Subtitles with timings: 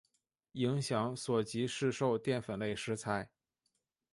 [0.53, 3.29] 影响所及市售淀粉类食材。